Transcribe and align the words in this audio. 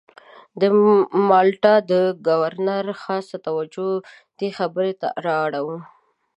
د 0.61 0.61
مالټا 1.29 1.75
د 1.91 1.93
ګورنر 2.27 2.85
خاصه 3.03 3.37
توجه 3.47 3.89
دې 4.37 4.49
خبرې 4.57 4.93
ته 5.01 5.07
را 5.25 5.35
اړوو. 5.45 5.77